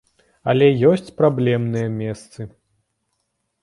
Але 0.53 0.69
ёсць 0.93 1.13
праблемныя 1.21 1.87
месцы. 2.01 2.51